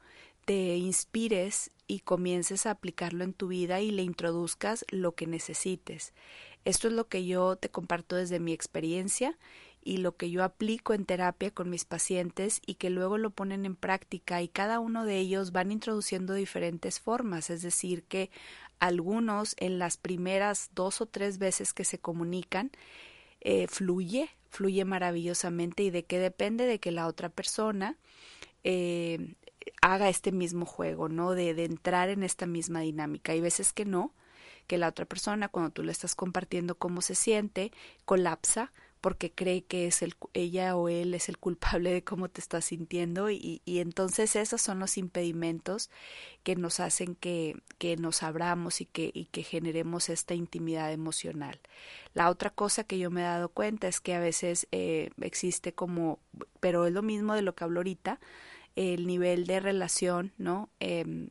te 0.46 0.76
inspires 0.76 1.72
y 1.88 2.00
comiences 2.00 2.66
a 2.66 2.72
aplicarlo 2.72 3.24
en 3.24 3.34
tu 3.34 3.48
vida 3.48 3.82
y 3.82 3.92
le 3.92 4.04
introduzcas 4.04 4.86
lo 4.90 5.14
que 5.16 5.28
necesites. 5.28 6.14
Esto 6.66 6.88
es 6.88 6.94
lo 6.94 7.08
que 7.08 7.26
yo 7.26 7.56
te 7.56 7.70
comparto 7.70 8.16
desde 8.16 8.40
mi 8.40 8.54
experiencia 8.54 9.38
y 9.84 9.98
lo 9.98 10.16
que 10.16 10.32
yo 10.32 10.44
aplico 10.44 10.94
en 10.94 11.06
terapia 11.06 11.52
con 11.52 11.70
mis 11.70 11.84
pacientes 11.84 12.62
y 12.66 12.76
que 12.76 12.90
luego 12.90 13.18
lo 13.18 13.32
ponen 13.32 13.66
en 13.66 13.76
práctica 13.76 14.42
y 14.42 14.48
cada 14.48 14.80
uno 14.80 15.06
de 15.06 15.20
ellos 15.20 15.52
van 15.52 15.72
introduciendo 15.72 16.34
diferentes 16.34 17.00
formas, 17.00 17.50
es 17.50 17.62
decir, 17.62 18.04
que 18.04 18.30
algunos 18.80 19.56
en 19.60 19.80
las 19.80 19.98
primeras 19.98 20.70
dos 20.74 21.02
o 21.02 21.06
tres 21.06 21.38
veces 21.38 21.74
que 21.74 21.84
se 21.84 22.00
comunican 22.00 22.72
eh, 23.42 23.68
fluye, 23.68 24.30
fluye 24.54 24.86
maravillosamente 24.86 25.82
y 25.82 25.90
de 25.90 26.06
qué 26.06 26.20
depende 26.20 26.66
de 26.66 26.80
que 26.80 26.92
la 26.92 27.08
otra 27.08 27.30
persona 27.30 27.98
eh, 28.64 29.34
haga 29.82 30.10
este 30.10 30.32
mismo 30.32 30.66
juego, 30.66 31.10
¿no? 31.10 31.32
De, 31.32 31.56
de 31.56 31.66
entrar 31.66 32.10
en 32.10 32.22
esta 32.22 32.46
misma 32.46 32.82
dinámica. 32.82 33.32
Hay 33.32 33.42
veces 33.42 33.74
que 33.74 33.84
no, 33.84 34.14
que 34.68 34.78
la 34.78 34.88
otra 34.88 35.06
persona, 35.06 35.48
cuando 35.48 35.72
tú 35.72 35.84
le 35.84 35.92
estás 35.92 36.14
compartiendo 36.14 36.76
cómo 36.76 37.02
se 37.02 37.16
siente, 37.16 37.72
colapsa 38.06 38.72
porque 39.04 39.34
cree 39.34 39.66
que 39.66 39.86
es 39.86 40.02
el, 40.02 40.16
ella 40.34 40.78
o 40.78 40.88
él 40.88 41.14
es 41.14 41.28
el 41.28 41.38
culpable 41.38 41.92
de 41.92 42.06
cómo 42.06 42.30
te 42.30 42.40
estás 42.40 42.64
sintiendo 42.64 43.30
y, 43.30 43.62
y 43.66 43.80
entonces 43.80 44.38
esos 44.38 44.62
son 44.62 44.80
los 44.80 44.98
impedimentos 44.98 45.90
que 46.44 46.56
nos 46.56 46.80
hacen 46.80 47.16
que, 47.16 47.58
que 47.80 47.98
nos 47.98 48.24
abramos 48.24 48.80
y 48.80 48.86
que, 48.86 49.12
y 49.14 49.26
que 49.26 49.44
generemos 49.44 50.08
esta 50.08 50.36
intimidad 50.36 50.94
emocional. 50.94 51.60
La 52.14 52.30
otra 52.30 52.50
cosa 52.50 52.86
que 52.86 52.98
yo 52.98 53.12
me 53.12 53.20
he 53.20 53.26
dado 53.26 53.50
cuenta 53.50 53.90
es 53.90 54.00
que 54.00 54.14
a 54.14 54.22
veces 54.22 54.70
eh, 54.72 55.10
existe 55.20 55.74
como, 55.74 56.20
pero 56.62 56.86
es 56.88 56.94
lo 56.94 57.02
mismo 57.02 57.34
de 57.34 57.42
lo 57.42 57.56
que 57.56 57.66
hablo 57.66 57.82
ahorita, 57.82 58.22
el 58.78 59.06
nivel 59.06 59.48
de 59.48 59.60
relación, 59.60 60.32
¿no? 60.38 60.70
Eh, 60.80 61.28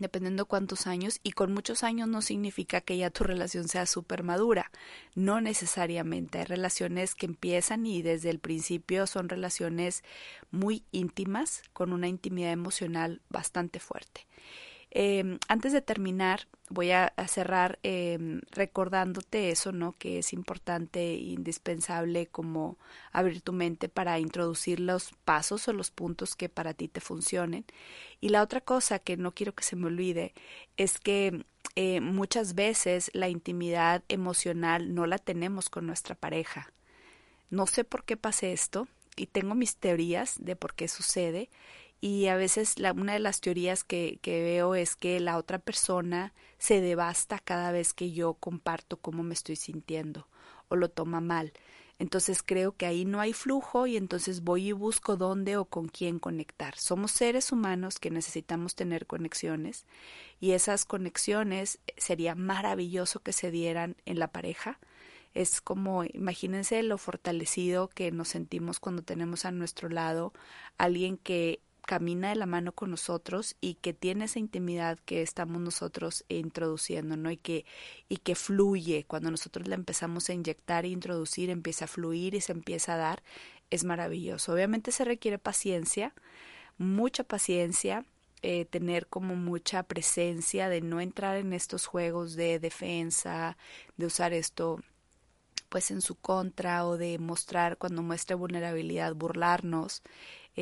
dependiendo 0.00 0.46
cuántos 0.46 0.88
años, 0.88 1.20
y 1.22 1.32
con 1.32 1.54
muchos 1.54 1.84
años 1.84 2.08
no 2.08 2.22
significa 2.22 2.80
que 2.80 2.96
ya 2.96 3.10
tu 3.10 3.22
relación 3.22 3.68
sea 3.68 3.86
súper 3.86 4.24
madura, 4.24 4.72
no 5.14 5.40
necesariamente, 5.40 6.38
hay 6.38 6.44
relaciones 6.46 7.14
que 7.14 7.26
empiezan 7.26 7.86
y 7.86 8.02
desde 8.02 8.30
el 8.30 8.40
principio 8.40 9.06
son 9.06 9.28
relaciones 9.28 10.02
muy 10.50 10.82
íntimas, 10.90 11.62
con 11.72 11.92
una 11.92 12.08
intimidad 12.08 12.52
emocional 12.52 13.20
bastante 13.28 13.78
fuerte. 13.78 14.26
Eh, 14.92 15.38
antes 15.48 15.72
de 15.72 15.82
terminar, 15.82 16.48
voy 16.68 16.90
a, 16.90 17.12
cerrar 17.28 17.78
eh, 17.82 18.40
recordándote 18.50 19.50
eso, 19.50 19.72
¿no? 19.72 19.92
Que 19.92 20.18
es 20.18 20.32
importante 20.32 21.00
e 21.12 21.16
indispensable 21.16 22.26
como 22.26 22.78
abrir 23.12 23.42
tu 23.42 23.52
mente 23.52 23.88
para 23.88 24.18
introducir 24.18 24.80
los 24.80 25.12
pasos 25.24 25.68
o 25.68 25.72
los 25.72 25.90
puntos 25.90 26.34
que 26.34 26.48
para 26.48 26.74
ti 26.74 26.88
te 26.88 27.00
funcionen. 27.00 27.64
Y 28.20 28.30
la 28.30 28.42
otra 28.42 28.60
cosa 28.60 28.98
que 28.98 29.16
no 29.16 29.32
quiero 29.32 29.54
que 29.54 29.64
se 29.64 29.76
me 29.76 29.86
olvide 29.86 30.34
es 30.76 30.98
que 30.98 31.44
eh, 31.76 32.00
muchas 32.00 32.54
veces 32.54 33.10
la 33.14 33.28
intimidad 33.28 34.02
emocional 34.08 34.94
no 34.94 35.06
la 35.06 35.18
tenemos 35.18 35.70
con 35.70 35.86
nuestra 35.86 36.14
pareja. 36.14 36.72
No 37.48 37.66
sé 37.66 37.84
por 37.84 38.04
qué 38.04 38.16
pase 38.16 38.52
esto 38.52 38.88
y 39.16 39.26
tengo 39.26 39.54
mis 39.54 39.76
teorías 39.76 40.36
de 40.38 40.56
por 40.56 40.74
qué 40.74 40.88
sucede 40.88 41.50
y 42.00 42.26
a 42.26 42.36
veces 42.36 42.78
la, 42.78 42.92
una 42.92 43.12
de 43.12 43.20
las 43.20 43.40
teorías 43.40 43.84
que, 43.84 44.18
que 44.22 44.42
veo 44.42 44.74
es 44.74 44.96
que 44.96 45.20
la 45.20 45.36
otra 45.36 45.58
persona 45.58 46.32
se 46.58 46.80
devasta 46.80 47.38
cada 47.38 47.72
vez 47.72 47.92
que 47.92 48.12
yo 48.12 48.34
comparto 48.34 48.98
cómo 48.98 49.22
me 49.22 49.34
estoy 49.34 49.56
sintiendo 49.56 50.26
o 50.68 50.76
lo 50.76 50.88
toma 50.88 51.20
mal. 51.20 51.52
Entonces 51.98 52.42
creo 52.42 52.72
que 52.72 52.86
ahí 52.86 53.04
no 53.04 53.20
hay 53.20 53.34
flujo 53.34 53.86
y 53.86 53.98
entonces 53.98 54.40
voy 54.42 54.68
y 54.68 54.72
busco 54.72 55.18
dónde 55.18 55.58
o 55.58 55.66
con 55.66 55.88
quién 55.88 56.18
conectar. 56.18 56.74
Somos 56.78 57.10
seres 57.10 57.52
humanos 57.52 57.98
que 57.98 58.10
necesitamos 58.10 58.74
tener 58.74 59.06
conexiones 59.06 59.84
y 60.40 60.52
esas 60.52 60.86
conexiones 60.86 61.78
sería 61.98 62.34
maravilloso 62.34 63.20
que 63.20 63.34
se 63.34 63.50
dieran 63.50 63.96
en 64.06 64.18
la 64.18 64.28
pareja, 64.28 64.78
Es 65.34 65.60
como, 65.60 66.04
imagínense 66.04 66.82
lo 66.82 66.96
fortalecido 66.98 67.88
que 67.88 68.10
nos 68.10 68.28
sentimos 68.28 68.80
cuando 68.80 69.02
tenemos 69.02 69.44
a 69.44 69.52
nuestro 69.52 69.88
lado 69.90 70.32
alguien 70.78 71.18
que 71.18 71.60
camina 71.90 72.28
de 72.28 72.36
la 72.36 72.46
mano 72.46 72.70
con 72.70 72.92
nosotros 72.92 73.56
y 73.60 73.74
que 73.74 73.92
tiene 73.92 74.26
esa 74.26 74.38
intimidad 74.38 74.96
que 75.04 75.22
estamos 75.22 75.60
nosotros 75.60 76.24
introduciendo, 76.28 77.16
¿no? 77.16 77.32
Y 77.32 77.36
que, 77.36 77.64
y 78.08 78.18
que 78.18 78.36
fluye. 78.36 79.02
Cuando 79.08 79.28
nosotros 79.32 79.66
la 79.66 79.74
empezamos 79.74 80.30
a 80.30 80.32
inyectar 80.32 80.84
e 80.84 80.90
introducir, 80.90 81.50
empieza 81.50 81.86
a 81.86 81.88
fluir 81.88 82.36
y 82.36 82.40
se 82.40 82.52
empieza 82.52 82.94
a 82.94 82.96
dar, 82.96 83.24
es 83.70 83.82
maravilloso. 83.82 84.52
Obviamente 84.52 84.92
se 84.92 85.04
requiere 85.04 85.40
paciencia, 85.40 86.14
mucha 86.78 87.24
paciencia, 87.24 88.04
eh, 88.42 88.66
tener 88.66 89.08
como 89.08 89.34
mucha 89.34 89.82
presencia 89.82 90.68
de 90.68 90.82
no 90.82 91.00
entrar 91.00 91.38
en 91.38 91.52
estos 91.52 91.86
juegos 91.86 92.36
de 92.36 92.60
defensa, 92.60 93.56
de 93.96 94.06
usar 94.06 94.32
esto 94.32 94.78
pues 95.68 95.90
en 95.90 96.02
su 96.02 96.16
contra 96.16 96.84
o 96.86 96.96
de 96.96 97.18
mostrar 97.18 97.78
cuando 97.78 98.02
muestre 98.02 98.36
vulnerabilidad, 98.36 99.14
burlarnos, 99.14 100.02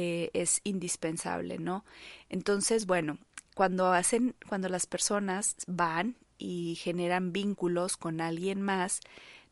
eh, 0.00 0.30
es 0.32 0.60
indispensable, 0.62 1.58
¿no? 1.58 1.84
Entonces, 2.28 2.86
bueno, 2.86 3.18
cuando 3.56 3.92
hacen, 3.92 4.36
cuando 4.48 4.68
las 4.68 4.86
personas 4.86 5.56
van 5.66 6.14
y 6.38 6.76
generan 6.76 7.32
vínculos 7.32 7.96
con 7.96 8.20
alguien 8.20 8.62
más, 8.62 9.00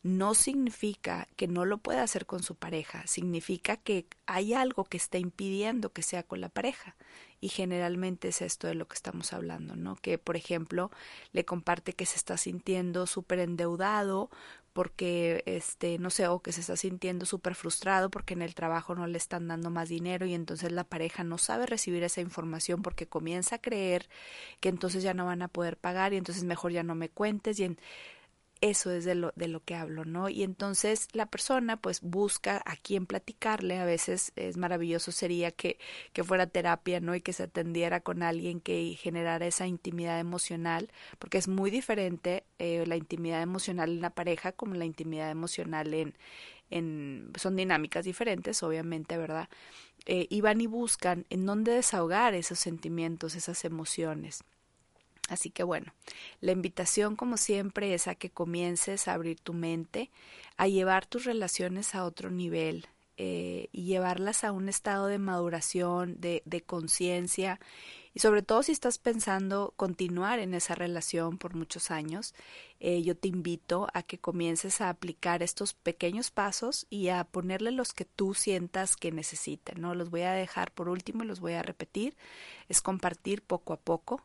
no 0.07 0.35
significa 0.35 1.27
que 1.35 1.47
no 1.49 1.65
lo 1.65 1.79
pueda 1.79 2.01
hacer 2.01 2.25
con 2.25 2.41
su 2.41 2.55
pareja, 2.55 3.05
significa 3.07 3.75
que 3.75 4.07
hay 4.25 4.53
algo 4.53 4.85
que 4.85 4.95
está 4.95 5.17
impidiendo 5.17 5.91
que 5.91 6.01
sea 6.01 6.23
con 6.23 6.39
la 6.39 6.49
pareja. 6.49 6.95
Y 7.41 7.49
generalmente 7.49 8.29
es 8.29 8.41
esto 8.41 8.67
de 8.67 8.73
lo 8.73 8.87
que 8.87 8.95
estamos 8.95 9.33
hablando, 9.33 9.75
¿no? 9.75 9.95
Que, 9.97 10.17
por 10.17 10.37
ejemplo, 10.37 10.91
le 11.33 11.45
comparte 11.45 11.93
que 11.93 12.05
se 12.05 12.15
está 12.15 12.37
sintiendo 12.37 13.05
súper 13.05 13.39
endeudado 13.39 14.31
porque, 14.73 15.43
este, 15.45 15.99
no 15.99 16.09
sé, 16.09 16.27
o 16.27 16.39
que 16.41 16.51
se 16.51 16.61
está 16.61 16.77
sintiendo 16.77 17.25
súper 17.25 17.53
frustrado 17.53 18.09
porque 18.09 18.33
en 18.33 18.41
el 18.41 18.55
trabajo 18.55 18.95
no 18.95 19.07
le 19.07 19.17
están 19.17 19.47
dando 19.47 19.69
más 19.69 19.89
dinero 19.89 20.25
y 20.25 20.33
entonces 20.33 20.71
la 20.71 20.83
pareja 20.83 21.23
no 21.23 21.37
sabe 21.37 21.65
recibir 21.65 22.03
esa 22.03 22.21
información 22.21 22.81
porque 22.81 23.07
comienza 23.07 23.55
a 23.55 23.61
creer 23.61 24.07
que 24.59 24.69
entonces 24.69 25.03
ya 25.03 25.13
no 25.13 25.25
van 25.25 25.41
a 25.41 25.47
poder 25.47 25.77
pagar 25.77 26.13
y 26.13 26.17
entonces 26.17 26.43
mejor 26.43 26.71
ya 26.71 26.83
no 26.83 26.95
me 26.95 27.09
cuentes 27.09 27.59
y 27.59 27.65
en, 27.65 27.79
eso 28.61 28.91
es 28.91 29.05
de 29.05 29.15
lo, 29.15 29.33
de 29.35 29.47
lo 29.47 29.63
que 29.63 29.75
hablo, 29.75 30.05
¿no? 30.05 30.29
Y 30.29 30.43
entonces 30.43 31.07
la 31.13 31.25
persona 31.27 31.77
pues 31.77 32.01
busca 32.01 32.61
a 32.65 32.75
quién 32.75 33.05
platicarle, 33.05 33.79
a 33.79 33.85
veces 33.85 34.31
es 34.35 34.57
maravilloso 34.57 35.11
sería 35.11 35.51
que, 35.51 35.79
que 36.13 36.23
fuera 36.23 36.47
terapia, 36.47 36.99
¿no? 36.99 37.15
Y 37.15 37.21
que 37.21 37.33
se 37.33 37.43
atendiera 37.43 38.01
con 38.01 38.23
alguien 38.23 38.59
que 38.59 38.97
generara 38.99 39.47
esa 39.47 39.67
intimidad 39.67 40.19
emocional, 40.19 40.89
porque 41.19 41.37
es 41.37 41.47
muy 41.47 41.71
diferente 41.71 42.45
eh, 42.59 42.83
la 42.87 42.97
intimidad 42.97 43.41
emocional 43.41 43.89
en 43.91 44.01
la 44.01 44.11
pareja 44.11 44.51
como 44.51 44.75
la 44.75 44.85
intimidad 44.85 45.29
emocional 45.31 45.93
en, 45.93 46.15
en 46.69 47.31
son 47.37 47.55
dinámicas 47.55 48.05
diferentes, 48.05 48.63
obviamente, 48.63 49.17
¿verdad? 49.17 49.49
Eh, 50.05 50.27
y 50.29 50.41
van 50.41 50.61
y 50.61 50.67
buscan 50.67 51.25
en 51.29 51.45
dónde 51.45 51.73
desahogar 51.73 52.33
esos 52.33 52.59
sentimientos, 52.59 53.35
esas 53.35 53.65
emociones. 53.65 54.43
Así 55.27 55.49
que 55.49 55.63
bueno, 55.63 55.93
la 56.39 56.53
invitación 56.53 57.15
como 57.15 57.37
siempre 57.37 57.93
es 57.93 58.07
a 58.07 58.15
que 58.15 58.29
comiences 58.29 59.07
a 59.07 59.13
abrir 59.13 59.39
tu 59.39 59.53
mente, 59.53 60.09
a 60.55 60.67
llevar 60.67 61.05
tus 61.05 61.25
relaciones 61.25 61.95
a 61.95 62.05
otro 62.05 62.31
nivel 62.31 62.87
eh, 63.17 63.69
y 63.71 63.85
llevarlas 63.85 64.43
a 64.43 64.51
un 64.51 64.69
estado 64.69 65.07
de 65.07 65.17
maduración, 65.17 66.17
de, 66.19 66.63
conciencia 66.65 67.59
y 68.13 68.19
sobre 68.19 68.41
todo 68.41 68.63
si 68.63 68.71
estás 68.71 68.99
pensando 68.99 69.73
continuar 69.75 70.39
en 70.39 70.53
esa 70.53 70.75
relación 70.75 71.37
por 71.37 71.55
muchos 71.55 71.91
años, 71.91 72.33
eh, 72.79 73.01
yo 73.03 73.17
te 73.17 73.27
invito 73.27 73.87
a 73.93 74.03
que 74.03 74.19
comiences 74.19 74.81
a 74.81 74.89
aplicar 74.89 75.43
estos 75.43 75.73
pequeños 75.73 76.31
pasos 76.31 76.85
y 76.89 77.09
a 77.09 77.23
ponerle 77.23 77.71
los 77.71 77.93
que 77.93 78.05
tú 78.05 78.33
sientas 78.33 78.95
que 78.95 79.11
necesiten, 79.11 79.81
¿no? 79.81 79.93
Los 79.95 80.09
voy 80.09 80.21
a 80.21 80.33
dejar 80.33 80.71
por 80.71 80.87
último 80.87 81.23
y 81.23 81.27
los 81.27 81.39
voy 81.39 81.53
a 81.53 81.63
repetir. 81.63 82.15
Es 82.69 82.81
compartir 82.81 83.41
poco 83.41 83.73
a 83.73 83.77
poco 83.77 84.23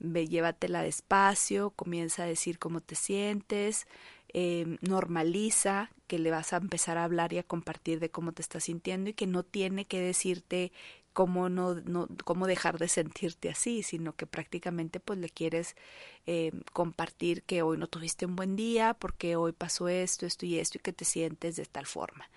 ve, 0.00 0.26
llévatela 0.26 0.82
despacio, 0.82 1.70
comienza 1.70 2.24
a 2.24 2.26
decir 2.26 2.58
cómo 2.58 2.80
te 2.80 2.94
sientes, 2.96 3.86
eh, 4.32 4.78
normaliza 4.80 5.90
que 6.06 6.18
le 6.18 6.30
vas 6.30 6.52
a 6.52 6.56
empezar 6.56 6.98
a 6.98 7.04
hablar 7.04 7.32
y 7.32 7.38
a 7.38 7.42
compartir 7.42 8.00
de 8.00 8.10
cómo 8.10 8.32
te 8.32 8.42
estás 8.42 8.64
sintiendo 8.64 9.10
y 9.10 9.14
que 9.14 9.26
no 9.26 9.42
tiene 9.44 9.86
que 9.86 10.00
decirte 10.00 10.72
cómo 11.12 11.48
no, 11.48 11.76
cómo 12.24 12.46
dejar 12.46 12.78
de 12.78 12.88
sentirte 12.88 13.48
así, 13.48 13.82
sino 13.82 14.14
que 14.14 14.26
prácticamente 14.26 15.00
pues 15.00 15.18
le 15.18 15.28
quieres 15.28 15.76
eh, 16.26 16.52
compartir 16.72 17.42
que 17.42 17.62
hoy 17.62 17.78
no 17.78 17.88
tuviste 17.88 18.26
un 18.26 18.36
buen 18.36 18.56
día 18.56 18.94
porque 18.94 19.36
hoy 19.36 19.52
pasó 19.52 19.88
esto, 19.88 20.26
esto 20.26 20.46
y 20.46 20.58
esto 20.58 20.78
y 20.78 20.80
que 20.80 20.92
te 20.92 21.04
sientes 21.04 21.56
de 21.56 21.66
tal 21.66 21.86
forma. 21.86 22.30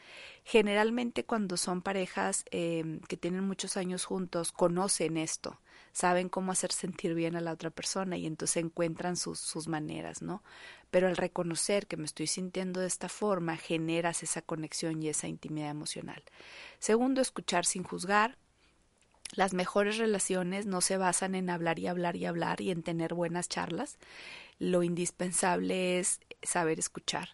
Generalmente 0.43 1.23
cuando 1.23 1.57
son 1.57 1.81
parejas 1.81 2.45
eh, 2.51 2.99
que 3.07 3.17
tienen 3.17 3.43
muchos 3.43 3.77
años 3.77 4.05
juntos 4.05 4.51
conocen 4.51 5.17
esto, 5.17 5.59
saben 5.93 6.27
cómo 6.27 6.51
hacer 6.51 6.71
sentir 6.71 7.13
bien 7.13 7.35
a 7.35 7.41
la 7.41 7.53
otra 7.53 7.69
persona 7.69 8.17
y 8.17 8.25
entonces 8.25 8.57
encuentran 8.57 9.15
sus, 9.15 9.39
sus 9.39 9.67
maneras, 9.67 10.23
¿no? 10.23 10.43
Pero 10.89 11.07
al 11.07 11.15
reconocer 11.15 11.87
que 11.87 11.97
me 11.97 12.05
estoy 12.05 12.27
sintiendo 12.27 12.81
de 12.81 12.87
esta 12.87 13.09
forma, 13.09 13.55
generas 13.57 14.23
esa 14.23 14.41
conexión 14.41 15.01
y 15.01 15.09
esa 15.09 15.27
intimidad 15.27 15.69
emocional. 15.69 16.23
Segundo, 16.79 17.21
escuchar 17.21 17.65
sin 17.65 17.83
juzgar. 17.83 18.37
Las 19.33 19.53
mejores 19.53 19.97
relaciones 19.97 20.65
no 20.65 20.81
se 20.81 20.97
basan 20.97 21.35
en 21.35 21.49
hablar 21.49 21.79
y 21.79 21.87
hablar 21.87 22.15
y 22.15 22.25
hablar 22.25 22.59
y 22.59 22.71
en 22.71 22.83
tener 22.83 23.13
buenas 23.13 23.47
charlas. 23.47 23.97
Lo 24.57 24.83
indispensable 24.83 25.99
es 25.99 26.19
saber 26.41 26.79
escuchar, 26.79 27.29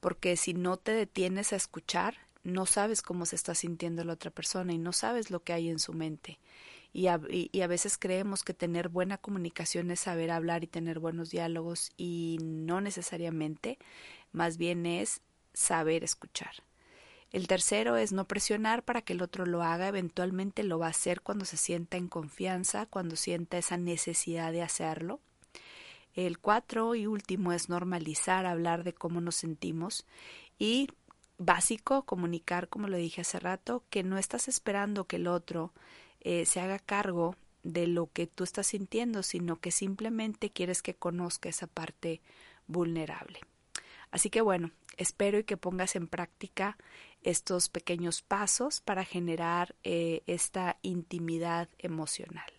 porque 0.00 0.36
si 0.36 0.54
no 0.54 0.76
te 0.76 0.92
detienes 0.92 1.52
a 1.52 1.56
escuchar, 1.56 2.16
no 2.42 2.66
sabes 2.66 3.02
cómo 3.02 3.26
se 3.26 3.36
está 3.36 3.54
sintiendo 3.54 4.02
la 4.02 4.14
otra 4.14 4.32
persona 4.32 4.72
y 4.72 4.78
no 4.78 4.92
sabes 4.92 5.30
lo 5.30 5.44
que 5.44 5.52
hay 5.52 5.68
en 5.68 5.78
su 5.78 5.92
mente 5.92 6.40
y 6.92 7.06
a, 7.06 7.16
veces 7.66 7.96
creemos 7.96 8.42
que 8.42 8.52
tener 8.52 8.90
buena 8.90 9.16
comunicación 9.16 9.90
es 9.90 10.00
saber 10.00 10.30
hablar 10.30 10.62
y 10.62 10.66
tener 10.66 10.98
buenos 10.98 11.30
diálogos 11.30 11.90
y 11.96 12.38
no 12.42 12.82
necesariamente, 12.82 13.78
más 14.30 14.58
bien 14.58 14.84
es 14.84 15.22
saber 15.54 16.04
escuchar. 16.04 16.52
El 17.30 17.46
tercero 17.46 17.96
es 17.96 18.12
no 18.12 18.26
presionar 18.28 18.82
para 18.82 19.00
que 19.00 19.14
el 19.14 19.22
otro 19.22 19.46
lo 19.46 19.62
haga, 19.62 19.88
eventualmente 19.88 20.64
lo 20.64 20.78
va 20.78 20.88
a 20.88 20.90
hacer 20.90 21.22
cuando 21.22 21.46
se 21.46 21.56
sienta 21.56 21.96
en 21.96 22.08
confianza, 22.08 22.84
cuando 22.84 23.16
sienta 23.16 23.56
esa 23.56 23.78
necesidad 23.78 24.52
de 24.52 24.60
hacerlo. 24.60 25.20
El 26.14 26.38
cuatro 26.38 26.94
y 26.94 27.06
último 27.06 27.54
es 27.54 27.70
normalizar, 27.70 28.44
hablar 28.44 28.84
de 28.84 28.92
cómo 28.92 29.22
nos 29.22 29.36
sentimos 29.36 30.04
y 30.58 30.88
básico, 31.38 32.02
comunicar, 32.02 32.68
como 32.68 32.86
lo 32.86 32.98
dije 32.98 33.22
hace 33.22 33.40
rato, 33.40 33.82
que 33.88 34.02
no 34.02 34.18
estás 34.18 34.46
esperando 34.46 35.06
que 35.06 35.16
el 35.16 35.26
otro 35.26 35.72
eh, 36.22 36.46
se 36.46 36.60
haga 36.60 36.78
cargo 36.78 37.36
de 37.62 37.86
lo 37.86 38.10
que 38.12 38.26
tú 38.26 38.44
estás 38.44 38.68
sintiendo, 38.68 39.22
sino 39.22 39.60
que 39.60 39.70
simplemente 39.70 40.50
quieres 40.50 40.82
que 40.82 40.94
conozca 40.94 41.48
esa 41.48 41.66
parte 41.66 42.20
vulnerable. 42.66 43.40
Así 44.10 44.30
que 44.30 44.40
bueno, 44.40 44.70
espero 44.96 45.38
y 45.38 45.44
que 45.44 45.56
pongas 45.56 45.96
en 45.96 46.06
práctica 46.06 46.76
estos 47.22 47.68
pequeños 47.68 48.22
pasos 48.22 48.80
para 48.80 49.04
generar 49.04 49.74
eh, 49.84 50.22
esta 50.26 50.78
intimidad 50.82 51.68
emocional. 51.78 52.52